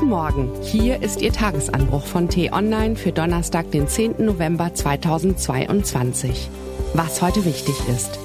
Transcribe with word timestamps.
Guten 0.00 0.12
Morgen, 0.12 0.50
hier 0.62 1.02
ist 1.02 1.20
Ihr 1.20 1.30
Tagesanbruch 1.30 2.06
von 2.06 2.26
T-Online 2.26 2.96
für 2.96 3.12
Donnerstag, 3.12 3.70
den 3.70 3.86
10. 3.86 4.24
November 4.24 4.72
2022. 4.72 6.48
Was 6.94 7.20
heute 7.20 7.44
wichtig 7.44 7.74
ist. 7.86 8.18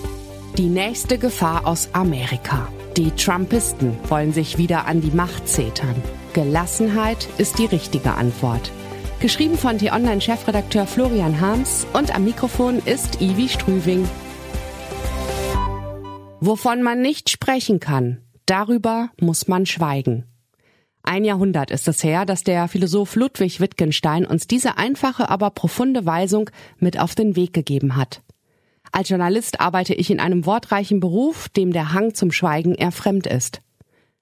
Die 0.57 0.67
nächste 0.67 1.17
Gefahr 1.17 1.67
aus 1.67 1.89
Amerika. 1.91 2.69
Die 2.95 3.11
Trumpisten 3.11 3.97
wollen 4.07 4.31
sich 4.31 4.57
wieder 4.57 4.85
an 4.85 5.01
die 5.01 5.11
Macht 5.11 5.49
zetern. 5.49 6.01
Gelassenheit 6.31 7.27
ist 7.37 7.59
die 7.59 7.65
richtige 7.65 8.13
Antwort. 8.13 8.71
Geschrieben 9.19 9.57
von 9.57 9.77
T-Online-Chefredakteur 9.77 10.87
Florian 10.87 11.41
Harms 11.41 11.85
und 11.91 12.15
am 12.15 12.23
Mikrofon 12.23 12.81
ist 12.85 13.19
Ivi 13.19 13.49
Strüving. 13.49 14.07
Wovon 16.39 16.83
man 16.83 17.01
nicht 17.01 17.29
sprechen 17.29 17.81
kann, 17.81 18.21
darüber 18.45 19.09
muss 19.19 19.49
man 19.49 19.65
schweigen. 19.65 20.23
Ein 21.07 21.23
Jahrhundert 21.23 21.69
ist 21.69 21.87
es 21.87 22.03
her, 22.03 22.25
dass 22.25 22.43
der 22.43 22.67
Philosoph 22.67 23.15
Ludwig 23.15 23.59
Wittgenstein 23.59 24.25
uns 24.25 24.47
diese 24.47 24.79
einfache, 24.79 25.29
aber 25.29 25.51
profunde 25.51 26.07
Weisung 26.07 26.49
mit 26.79 26.99
auf 26.99 27.13
den 27.13 27.35
Weg 27.35 27.53
gegeben 27.53 27.95
hat. 27.95 28.23
Als 28.91 29.09
Journalist 29.09 29.59
arbeite 29.59 29.93
ich 29.93 30.09
in 30.09 30.19
einem 30.19 30.47
wortreichen 30.47 30.99
Beruf, 30.99 31.47
dem 31.49 31.71
der 31.73 31.93
Hang 31.93 32.15
zum 32.15 32.31
Schweigen 32.31 32.73
eher 32.73 32.91
fremd 32.91 33.27
ist. 33.27 33.61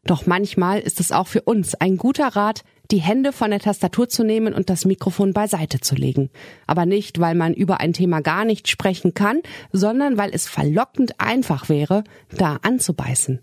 Doch 0.06 0.26
manchmal 0.26 0.82
ist 0.82 1.00
es 1.00 1.14
auch 1.14 1.28
für 1.28 1.44
uns 1.44 1.73
ein 1.76 1.96
guter 1.96 2.28
Rat, 2.28 2.66
die 2.92 3.00
Hände 3.00 3.31
von 3.31 3.52
der 3.52 3.62
Tastatur 3.62 4.09
zu 4.09 4.26
nehmen 4.26 4.54
und 4.54 4.70
das 4.70 4.84
Mikrofon 4.84 5.31
beiseite 5.31 5.80
zu 5.80 5.95
legen. 5.95 6.31
Aber 6.68 6.86
nicht, 6.86 7.18
weil 7.22 7.36
man 7.36 7.54
über 7.54 7.80
ein 7.80 7.94
Thema 7.94 8.20
gar 8.22 8.44
nicht 8.44 8.68
sprechen 8.68 9.14
kann, 9.14 9.40
sondern 9.72 10.18
weil 10.18 10.31
es 10.34 10.50
verlockend 10.50 11.18
einfach 11.22 11.70
wäre, 11.70 12.04
da 12.30 12.58
anzubeißen. 12.62 13.40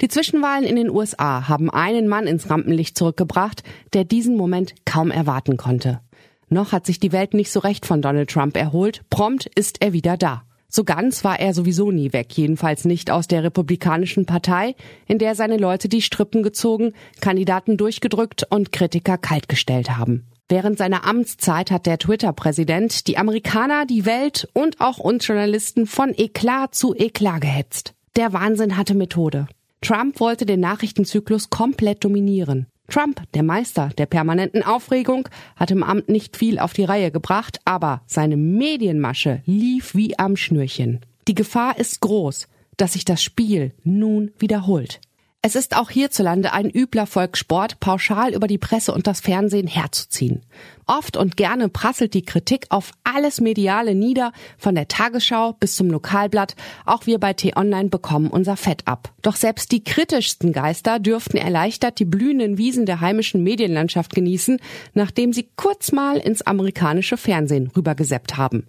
Die 0.00 0.08
Zwischenwahlen 0.08 0.64
in 0.64 0.76
den 0.76 0.90
USA 0.90 1.48
haben 1.48 1.70
einen 1.70 2.08
Mann 2.08 2.26
ins 2.26 2.48
Rampenlicht 2.50 2.96
zurückgebracht, 2.96 3.62
der 3.92 4.04
diesen 4.04 4.36
Moment 4.36 4.74
kaum 4.84 5.10
erwarten 5.10 5.56
konnte. 5.56 6.00
Noch 6.48 6.72
hat 6.72 6.86
sich 6.86 6.98
die 6.98 7.12
Welt 7.12 7.34
nicht 7.34 7.50
so 7.50 7.60
recht 7.60 7.86
von 7.86 8.02
Donald 8.02 8.30
Trump 8.30 8.56
erholt, 8.56 9.02
prompt 9.08 9.46
ist 9.54 9.82
er 9.82 9.92
wieder 9.92 10.16
da. 10.16 10.42
So 10.68 10.84
ganz 10.84 11.24
war 11.24 11.40
er 11.40 11.52
sowieso 11.52 11.90
nie 11.90 12.12
weg, 12.12 12.32
jedenfalls 12.36 12.84
nicht 12.84 13.10
aus 13.10 13.26
der 13.26 13.42
Republikanischen 13.42 14.24
Partei, 14.24 14.76
in 15.06 15.18
der 15.18 15.34
seine 15.34 15.56
Leute 15.56 15.88
die 15.88 16.00
Strippen 16.00 16.44
gezogen, 16.44 16.92
Kandidaten 17.20 17.76
durchgedrückt 17.76 18.46
und 18.50 18.70
Kritiker 18.70 19.18
kaltgestellt 19.18 19.96
haben. 19.96 20.26
Während 20.48 20.78
seiner 20.78 21.06
Amtszeit 21.06 21.70
hat 21.70 21.86
der 21.86 21.98
Twitter-Präsident 21.98 23.06
die 23.08 23.18
Amerikaner, 23.18 23.84
die 23.84 24.06
Welt 24.06 24.48
und 24.52 24.80
auch 24.80 24.98
uns 24.98 25.26
Journalisten 25.26 25.86
von 25.86 26.12
Eklat 26.16 26.74
zu 26.74 26.94
Eklat 26.94 27.40
gehetzt. 27.40 27.94
Der 28.16 28.32
Wahnsinn 28.32 28.76
hatte 28.76 28.94
Methode. 28.94 29.46
Trump 29.82 30.20
wollte 30.20 30.46
den 30.46 30.60
Nachrichtenzyklus 30.60 31.50
komplett 31.50 32.04
dominieren. 32.04 32.66
Trump, 32.88 33.22
der 33.34 33.42
Meister 33.42 33.90
der 33.96 34.06
permanenten 34.06 34.62
Aufregung, 34.62 35.28
hat 35.56 35.70
im 35.70 35.82
Amt 35.82 36.08
nicht 36.08 36.36
viel 36.36 36.58
auf 36.58 36.72
die 36.72 36.84
Reihe 36.84 37.10
gebracht, 37.10 37.60
aber 37.64 38.02
seine 38.06 38.36
Medienmasche 38.36 39.42
lief 39.46 39.94
wie 39.94 40.18
am 40.18 40.36
Schnürchen. 40.36 41.00
Die 41.28 41.34
Gefahr 41.34 41.78
ist 41.78 42.00
groß, 42.00 42.48
dass 42.76 42.94
sich 42.94 43.04
das 43.04 43.22
Spiel 43.22 43.72
nun 43.84 44.32
wiederholt. 44.38 45.00
Es 45.42 45.54
ist 45.54 45.74
auch 45.74 45.88
hierzulande 45.88 46.52
ein 46.52 46.68
übler 46.68 47.06
Volkssport, 47.06 47.80
pauschal 47.80 48.34
über 48.34 48.46
die 48.46 48.58
Presse 48.58 48.92
und 48.92 49.06
das 49.06 49.20
Fernsehen 49.20 49.66
herzuziehen. 49.66 50.42
Oft 50.86 51.16
und 51.16 51.38
gerne 51.38 51.70
prasselt 51.70 52.12
die 52.12 52.26
Kritik 52.26 52.66
auf 52.68 52.92
alles 53.04 53.40
Mediale 53.40 53.94
nieder, 53.94 54.32
von 54.58 54.74
der 54.74 54.86
Tagesschau 54.86 55.54
bis 55.54 55.76
zum 55.76 55.88
Lokalblatt. 55.88 56.56
Auch 56.84 57.06
wir 57.06 57.18
bei 57.18 57.32
T-Online 57.32 57.88
bekommen 57.88 58.28
unser 58.28 58.58
Fett 58.58 58.86
ab. 58.86 59.14
Doch 59.22 59.36
selbst 59.36 59.72
die 59.72 59.82
kritischsten 59.82 60.52
Geister 60.52 60.98
dürften 60.98 61.38
erleichtert 61.38 62.00
die 62.00 62.04
blühenden 62.04 62.58
Wiesen 62.58 62.84
der 62.84 63.00
heimischen 63.00 63.42
Medienlandschaft 63.42 64.14
genießen, 64.14 64.60
nachdem 64.92 65.32
sie 65.32 65.48
kurz 65.56 65.90
mal 65.90 66.18
ins 66.18 66.42
amerikanische 66.42 67.16
Fernsehen 67.16 67.68
rübergeseppt 67.74 68.36
haben. 68.36 68.66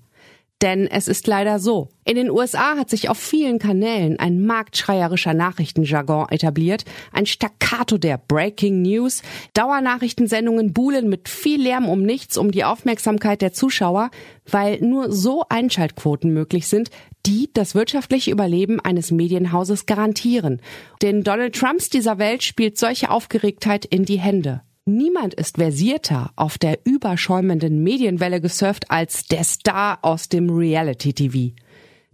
Denn 0.62 0.86
es 0.86 1.08
ist 1.08 1.26
leider 1.26 1.60
so. 1.60 1.90
In 2.06 2.16
den 2.16 2.30
USA 2.30 2.78
hat 2.78 2.90
sich 2.90 3.10
auf 3.10 3.18
vielen 3.18 3.58
Kanälen 3.58 4.20
ein 4.20 4.46
marktschreierischer 4.46 5.34
Nachrichtenjargon 5.34 6.30
etabliert, 6.30 6.86
ein 7.12 7.26
Staccato 7.26 7.98
der 7.98 8.20
Breaking 8.20 8.84
News. 8.84 9.24
Dauernachrichtensendungen 9.54 10.72
buhlen 10.72 11.10
mit 11.10 11.30
viel 11.30 11.62
Lärm 11.62 11.90
um 11.90 12.04
nichts 12.04 12.38
um 12.38 12.52
die 12.52 12.64
Aufmerksamkeit 12.64 13.42
der 13.42 13.54
Zuschauer, 13.54 14.12
weil 14.50 14.80
nur 14.82 15.12
so 15.12 15.46
Einschaltquoten 15.50 16.32
möglich 16.32 16.68
sind, 16.68 16.90
die 17.26 17.50
das 17.54 17.74
wirtschaftliche 17.74 18.32
Überleben 18.32 18.80
eines 18.80 19.12
Medienhauses 19.12 19.88
garantieren. 19.88 20.62
Den 21.02 21.24
Donald 21.24 21.56
Trumps 21.56 21.90
dieser 21.90 22.20
Welt 22.20 22.44
spielt 22.44 22.78
solche 22.78 23.10
Aufgeregtheit 23.10 23.86
in 23.86 24.06
die 24.06 24.20
Hände. 24.20 24.62
Niemand 24.86 25.36
ist 25.36 25.58
versierter 25.58 26.32
auf 26.36 26.58
der 26.58 26.80
überschäumenden 26.86 27.84
Medienwelle 27.84 28.42
gesurft 28.42 28.90
als 28.90 29.26
der 29.26 29.44
Star 29.44 30.00
aus 30.02 30.28
dem 30.28 30.50
Reality-TV. 30.50 31.54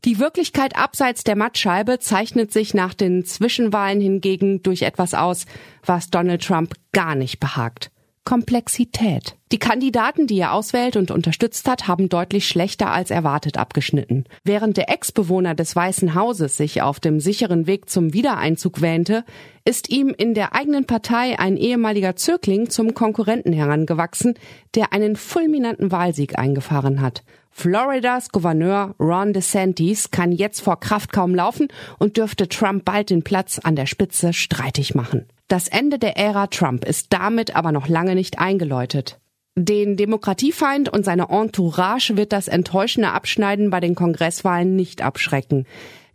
Die 0.04 0.20
Wirklichkeit 0.20 0.78
abseits 0.78 1.24
der 1.24 1.38
Mattscheibe 1.38 2.00
zeichnet 2.00 2.52
sich 2.52 2.74
nach 2.74 2.94
den 2.94 3.26
Zwischenwahlen 3.26 4.02
hingegen 4.02 4.64
durch 4.64 4.82
etwas 4.82 5.14
aus, 5.14 5.46
was 5.86 6.10
Donald 6.10 6.44
Trump 6.44 6.76
gar 6.92 7.16
nicht 7.16 7.40
behagt. 7.40 7.90
Komplexität. 8.28 9.38
Die 9.54 9.58
Kandidaten, 9.58 10.28
die 10.28 10.40
er 10.40 10.52
auswählt 10.52 10.98
und 10.98 11.12
unterstützt 11.12 11.66
hat, 11.66 11.88
haben 11.88 12.10
deutlich 12.10 12.46
schlechter 12.46 12.92
als 12.92 13.10
erwartet 13.10 13.58
abgeschnitten. 13.58 14.26
Während 14.44 14.76
der 14.76 14.90
Ex-Bewohner 14.90 15.56
des 15.56 15.78
Weißen 15.78 16.14
Hauses 16.14 16.58
sich 16.58 16.82
auf 16.82 17.00
dem 17.00 17.22
sicheren 17.22 17.68
Weg 17.68 17.90
zum 17.90 18.12
Wiedereinzug 18.12 18.82
wähnte, 18.82 19.24
ist 19.64 19.90
ihm 19.90 20.10
in 20.10 20.34
der 20.34 20.54
eigenen 20.54 20.84
Partei 20.84 21.40
ein 21.40 21.56
ehemaliger 21.56 22.18
Zögling 22.18 22.70
zum 22.70 22.94
Konkurrenten 22.94 23.54
herangewachsen, 23.54 24.34
der 24.76 24.92
einen 24.92 25.16
fulminanten 25.16 25.94
Wahlsieg 25.94 26.38
eingefahren 26.38 27.00
hat. 27.00 27.24
Floridas 27.52 28.34
Gouverneur 28.34 28.94
Ron 29.00 29.32
DeSantis 29.32 30.12
kann 30.12 30.34
jetzt 30.34 30.60
vor 30.60 30.82
Kraft 30.82 31.14
kaum 31.14 31.34
laufen 31.34 31.70
und 31.98 32.18
dürfte 32.18 32.50
Trump 32.50 32.84
bald 32.84 33.10
den 33.10 33.24
Platz 33.24 33.58
an 33.58 33.78
der 33.78 33.86
Spitze 33.86 34.34
streitig 34.34 34.96
machen. 34.96 35.28
Das 35.48 35.68
Ende 35.68 35.98
der 35.98 36.18
Ära 36.18 36.48
Trump 36.48 36.84
ist 36.84 37.14
damit 37.14 37.56
aber 37.56 37.72
noch 37.72 37.88
lange 37.88 38.16
nicht 38.16 38.40
eingeläutet. 38.40 39.20
Den 39.56 39.98
Demokratiefeind 39.98 40.90
und 40.90 41.04
seine 41.04 41.30
Entourage 41.30 42.16
wird 42.16 42.32
das 42.32 42.48
enttäuschende 42.48 43.10
Abschneiden 43.10 43.70
bei 43.70 43.80
den 43.80 43.96
Kongresswahlen 43.96 44.76
nicht 44.76 45.02
abschrecken. 45.02 45.66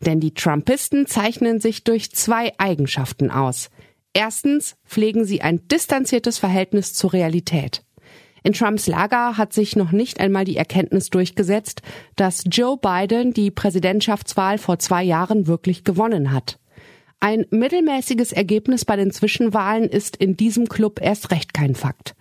Denn 0.00 0.20
die 0.20 0.34
Trumpisten 0.34 1.06
zeichnen 1.06 1.60
sich 1.60 1.82
durch 1.82 2.12
zwei 2.12 2.52
Eigenschaften 2.58 3.30
aus. 3.30 3.70
Erstens 4.12 4.76
pflegen 4.86 5.24
sie 5.24 5.40
ein 5.40 5.66
distanziertes 5.66 6.38
Verhältnis 6.38 6.94
zur 6.94 7.14
Realität. 7.14 7.82
In 8.44 8.52
Trumps 8.52 8.86
Lager 8.86 9.38
hat 9.38 9.52
sich 9.52 9.76
noch 9.76 9.92
nicht 9.92 10.20
einmal 10.20 10.44
die 10.44 10.56
Erkenntnis 10.56 11.10
durchgesetzt, 11.10 11.82
dass 12.16 12.44
Joe 12.46 12.76
Biden 12.76 13.32
die 13.32 13.50
Präsidentschaftswahl 13.50 14.58
vor 14.58 14.78
zwei 14.78 15.02
Jahren 15.02 15.46
wirklich 15.46 15.84
gewonnen 15.84 16.32
hat. 16.32 16.58
Ein 17.24 17.46
mittelmäßiges 17.50 18.32
Ergebnis 18.32 18.84
bei 18.84 18.96
den 18.96 19.12
Zwischenwahlen 19.12 19.84
ist 19.84 20.16
in 20.16 20.36
diesem 20.36 20.68
Club 20.68 21.00
erst 21.00 21.30
recht 21.30 21.54
kein 21.54 21.76
Fakt. 21.76 22.16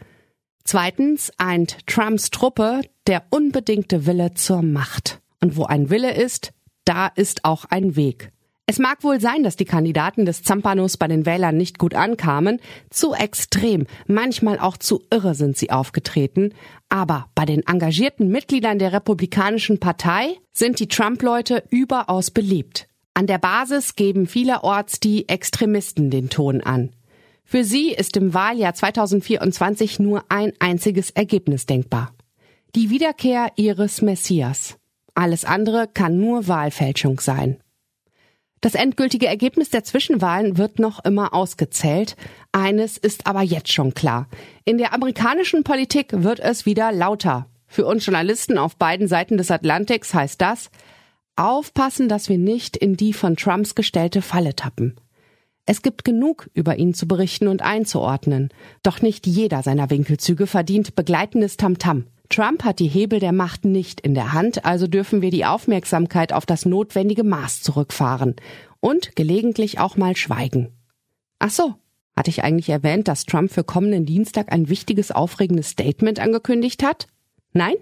Zweitens 0.63 1.31
eint 1.39 1.87
Trumps 1.87 2.29
Truppe 2.29 2.81
der 3.07 3.23
unbedingte 3.31 4.05
Wille 4.05 4.35
zur 4.35 4.61
Macht. 4.61 5.19
Und 5.41 5.57
wo 5.57 5.63
ein 5.63 5.89
Wille 5.89 6.13
ist, 6.13 6.53
da 6.85 7.07
ist 7.07 7.45
auch 7.45 7.65
ein 7.71 7.95
Weg. 7.95 8.31
Es 8.67 8.77
mag 8.77 9.03
wohl 9.03 9.19
sein, 9.19 9.41
dass 9.41 9.55
die 9.55 9.65
Kandidaten 9.65 10.27
des 10.27 10.43
Zampanos 10.43 10.97
bei 10.97 11.07
den 11.07 11.25
Wählern 11.25 11.57
nicht 11.57 11.79
gut 11.79 11.95
ankamen. 11.95 12.59
Zu 12.91 13.15
extrem, 13.15 13.87
manchmal 14.05 14.59
auch 14.59 14.77
zu 14.77 15.01
irre 15.09 15.33
sind 15.33 15.57
sie 15.57 15.71
aufgetreten. 15.71 16.53
Aber 16.89 17.25
bei 17.33 17.45
den 17.45 17.65
engagierten 17.65 18.27
Mitgliedern 18.27 18.77
der 18.77 18.93
Republikanischen 18.93 19.79
Partei 19.79 20.37
sind 20.51 20.79
die 20.79 20.87
Trump-Leute 20.87 21.63
überaus 21.71 22.29
beliebt. 22.29 22.87
An 23.21 23.27
der 23.27 23.37
Basis 23.37 23.95
geben 23.95 24.25
vielerorts 24.25 24.99
die 24.99 25.29
Extremisten 25.29 26.09
den 26.09 26.31
Ton 26.31 26.61
an. 26.61 26.89
Für 27.43 27.63
sie 27.63 27.91
ist 27.91 28.17
im 28.17 28.33
Wahljahr 28.33 28.73
2024 28.73 29.99
nur 29.99 30.23
ein 30.29 30.53
einziges 30.57 31.11
Ergebnis 31.11 31.67
denkbar. 31.67 32.15
Die 32.73 32.89
Wiederkehr 32.89 33.51
ihres 33.57 34.01
Messias. 34.01 34.79
Alles 35.13 35.45
andere 35.45 35.87
kann 35.87 36.19
nur 36.19 36.47
Wahlfälschung 36.47 37.19
sein. 37.19 37.57
Das 38.59 38.73
endgültige 38.73 39.27
Ergebnis 39.27 39.69
der 39.69 39.83
Zwischenwahlen 39.83 40.57
wird 40.57 40.79
noch 40.79 41.05
immer 41.05 41.35
ausgezählt. 41.35 42.15
Eines 42.51 42.97
ist 42.97 43.27
aber 43.27 43.43
jetzt 43.43 43.71
schon 43.71 43.93
klar. 43.93 44.29
In 44.65 44.79
der 44.79 44.95
amerikanischen 44.95 45.63
Politik 45.63 46.07
wird 46.11 46.39
es 46.39 46.65
wieder 46.65 46.91
lauter. 46.91 47.45
Für 47.67 47.85
uns 47.85 48.03
Journalisten 48.03 48.57
auf 48.57 48.77
beiden 48.77 49.07
Seiten 49.07 49.37
des 49.37 49.51
Atlantiks 49.51 50.11
heißt 50.15 50.41
das, 50.41 50.71
aufpassen, 51.35 52.09
dass 52.09 52.29
wir 52.29 52.37
nicht 52.37 52.77
in 52.77 52.97
die 52.97 53.13
von 53.13 53.35
Trumps 53.35 53.75
gestellte 53.75 54.21
Falle 54.21 54.55
tappen. 54.55 54.95
Es 55.65 55.81
gibt 55.81 56.03
genug 56.03 56.49
über 56.53 56.77
ihn 56.77 56.93
zu 56.93 57.07
berichten 57.07 57.47
und 57.47 57.61
einzuordnen, 57.61 58.49
doch 58.83 59.01
nicht 59.01 59.27
jeder 59.27 59.63
seiner 59.63 59.89
Winkelzüge 59.89 60.47
verdient 60.47 60.95
begleitendes 60.95 61.57
Tamtam. 61.57 62.07
Trump 62.29 62.63
hat 62.63 62.79
die 62.79 62.87
Hebel 62.87 63.19
der 63.19 63.33
Macht 63.33 63.65
nicht 63.65 64.01
in 64.01 64.13
der 64.13 64.33
Hand, 64.33 64.65
also 64.65 64.87
dürfen 64.87 65.21
wir 65.21 65.31
die 65.31 65.45
Aufmerksamkeit 65.45 66.33
auf 66.33 66.45
das 66.45 66.65
notwendige 66.65 67.23
Maß 67.23 67.61
zurückfahren 67.61 68.35
und 68.79 69.15
gelegentlich 69.15 69.79
auch 69.79 69.97
mal 69.97 70.15
schweigen. 70.15 70.71
Ach 71.39 71.51
so, 71.51 71.75
Hatte 72.15 72.29
ich 72.29 72.43
eigentlich 72.43 72.69
erwähnt, 72.69 73.07
dass 73.07 73.25
Trump 73.25 73.51
für 73.51 73.63
kommenden 73.63 74.05
Dienstag 74.05 74.51
ein 74.51 74.69
wichtiges, 74.69 75.11
aufregendes 75.11 75.69
Statement 75.69 76.19
angekündigt 76.19 76.83
hat? 76.83 77.07
Nein? 77.53 77.75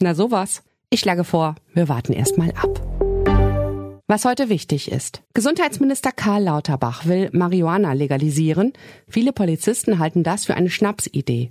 Na 0.00 0.14
sowas. 0.14 0.62
Ich 0.90 1.00
schlage 1.00 1.24
vor, 1.24 1.54
wir 1.74 1.90
warten 1.90 2.14
erstmal 2.14 2.50
ab. 2.52 2.80
Was 4.06 4.24
heute 4.24 4.48
wichtig 4.48 4.90
ist. 4.90 5.20
Gesundheitsminister 5.34 6.12
Karl 6.12 6.44
Lauterbach 6.44 7.04
will 7.04 7.28
Marihuana 7.32 7.92
legalisieren. 7.92 8.72
Viele 9.06 9.34
Polizisten 9.34 9.98
halten 9.98 10.22
das 10.22 10.46
für 10.46 10.54
eine 10.54 10.70
Schnapsidee. 10.70 11.50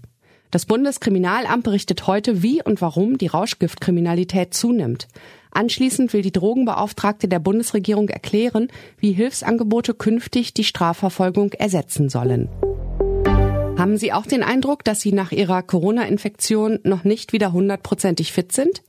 Das 0.50 0.66
Bundeskriminalamt 0.66 1.64
berichtet 1.64 2.08
heute, 2.08 2.42
wie 2.42 2.64
und 2.64 2.82
warum 2.82 3.20
die 3.20 3.28
Rauschgiftkriminalität 3.28 4.56
zunimmt. 4.56 5.08
Anschließend 5.52 6.14
will 6.14 6.24
die 6.24 6.32
Drogenbeauftragte 6.32 7.28
der 7.28 7.40
Bundesregierung 7.40 8.10
erklären, 8.10 8.70
wie 8.98 9.12
Hilfsangebote 9.12 9.94
künftig 9.94 10.56
die 10.56 10.64
Strafverfolgung 10.64 11.52
ersetzen 11.54 12.10
sollen. 12.10 12.50
Haben 13.78 13.98
Sie 13.98 14.14
auch 14.14 14.26
den 14.26 14.42
Eindruck, 14.42 14.84
dass 14.84 15.02
Sie 15.02 15.12
nach 15.12 15.32
Ihrer 15.32 15.62
Corona-Infektion 15.62 16.80
noch 16.82 17.04
nicht 17.04 17.34
wieder 17.34 17.54
hundertprozentig 17.54 18.32
fit 18.34 18.52
sind? 18.52 18.82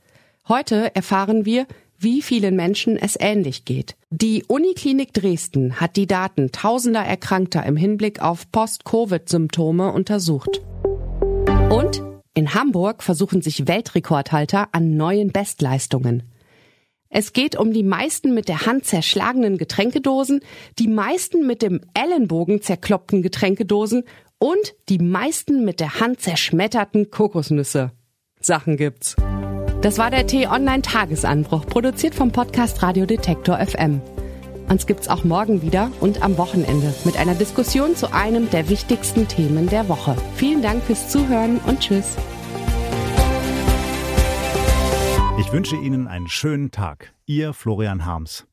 Heute 0.49 0.95
erfahren 0.95 1.45
wir, 1.45 1.67
wie 1.99 2.23
vielen 2.23 2.55
Menschen 2.55 2.97
es 2.97 3.15
ähnlich 3.19 3.65
geht. 3.65 3.95
Die 4.09 4.43
Uniklinik 4.47 5.13
Dresden 5.13 5.79
hat 5.79 5.95
die 5.95 6.07
Daten 6.07 6.51
tausender 6.51 7.01
Erkrankter 7.01 7.63
im 7.67 7.77
Hinblick 7.77 8.19
auf 8.19 8.51
Post-Covid-Symptome 8.51 9.91
untersucht. 9.91 10.61
Und 11.69 12.01
in 12.33 12.55
Hamburg 12.55 13.03
versuchen 13.03 13.43
sich 13.43 13.67
Weltrekordhalter 13.67 14.69
an 14.71 14.97
neuen 14.97 15.31
Bestleistungen. 15.31 16.23
Es 17.09 17.33
geht 17.33 17.55
um 17.55 17.71
die 17.71 17.83
meisten 17.83 18.33
mit 18.33 18.47
der 18.47 18.65
Hand 18.65 18.85
zerschlagenen 18.85 19.59
Getränkedosen, 19.59 20.39
die 20.79 20.87
meisten 20.87 21.45
mit 21.45 21.61
dem 21.61 21.81
Ellenbogen 21.93 22.63
zerkloppten 22.63 23.21
Getränkedosen 23.21 24.03
und 24.39 24.73
die 24.89 24.99
meisten 24.99 25.63
mit 25.63 25.79
der 25.79 25.99
Hand 25.99 26.21
zerschmetterten 26.21 27.11
Kokosnüsse. 27.11 27.91
Sachen 28.39 28.77
gibt's. 28.77 29.15
Das 29.81 29.97
war 29.97 30.11
der 30.11 30.27
T-Online-Tagesanbruch, 30.27 31.65
produziert 31.65 32.13
vom 32.13 32.33
Podcast 32.33 32.83
Radio 32.83 33.05
Detektor 33.05 33.65
FM. 33.65 34.01
Uns 34.67 34.85
gibt's 34.85 35.07
auch 35.07 35.23
morgen 35.23 35.61
wieder 35.61 35.89
und 36.01 36.21
am 36.21 36.37
Wochenende 36.37 36.93
mit 37.05 37.15
einer 37.15 37.33
Diskussion 37.33 37.95
zu 37.95 38.11
einem 38.13 38.49
der 38.49 38.67
wichtigsten 38.67 39.29
Themen 39.29 39.69
der 39.69 39.87
Woche. 39.87 40.17
Vielen 40.35 40.61
Dank 40.61 40.83
fürs 40.83 41.07
Zuhören 41.07 41.59
und 41.65 41.79
Tschüss. 41.79 42.17
Ich 45.39 45.53
wünsche 45.53 45.77
Ihnen 45.77 46.09
einen 46.09 46.27
schönen 46.27 46.71
Tag. 46.71 47.13
Ihr 47.25 47.53
Florian 47.53 48.05
Harms. 48.05 48.49